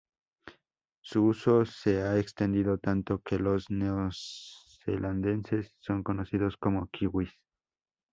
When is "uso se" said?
1.25-2.01